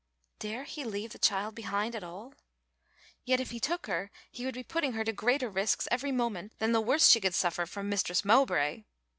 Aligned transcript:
Dare 0.39 0.63
he 0.63 0.83
leave 0.83 1.11
the 1.11 1.19
child 1.19 1.53
behind 1.53 1.95
at 1.95 2.03
all? 2.03 2.33
Yet 3.23 3.39
if 3.39 3.51
he 3.51 3.59
took 3.59 3.85
her 3.85 4.09
he 4.31 4.45
would 4.45 4.55
be 4.55 4.63
putting 4.63 4.93
her 4.93 5.03
to 5.03 5.13
greater 5.13 5.47
risks 5.47 5.87
every 5.91 6.11
moment 6.11 6.53
than 6.57 6.71
the 6.71 6.81
worst 6.81 7.11
she 7.11 7.21
could 7.21 7.35
suffer 7.35 7.67
from 7.67 7.87
Mistress 7.87 8.25
Mowbray. 8.25 8.85